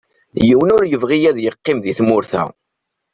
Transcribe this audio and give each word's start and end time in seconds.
Yiwen 0.47 0.73
ur 0.75 0.83
yebɣi 0.85 1.17
ad 1.29 1.37
yeqqim 1.41 1.77
di 1.83 1.93
tmurt-a. 1.99 2.43